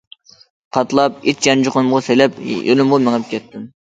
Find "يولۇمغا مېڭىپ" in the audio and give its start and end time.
2.53-3.29